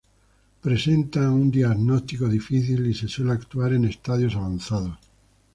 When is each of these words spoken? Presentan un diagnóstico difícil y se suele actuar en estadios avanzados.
Presentan 0.61 1.29
un 1.33 1.51
diagnóstico 1.51 2.27
difícil 2.27 2.87
y 2.87 2.95
se 2.95 3.07
suele 3.07 3.33
actuar 3.33 3.73
en 3.73 3.85
estadios 3.85 4.35
avanzados. 4.35 4.97